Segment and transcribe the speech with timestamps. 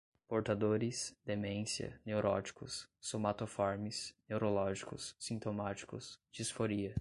[0.27, 6.89] portadores, demência, neuróticos, somatoformes, neurológicos, sintomáticos, disforia